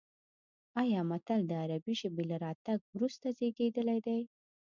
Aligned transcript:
ایا 0.81 1.01
متل 1.09 1.41
د 1.47 1.51
عربي 1.63 1.93
ژبې 2.01 2.23
له 2.31 2.37
راتګ 2.45 2.79
وروسته 2.95 3.25
زېږېدلی 3.37 3.99
دی 4.07 4.19